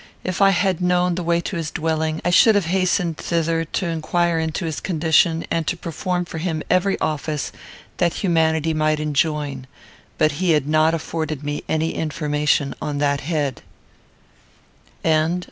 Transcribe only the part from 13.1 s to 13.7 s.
head.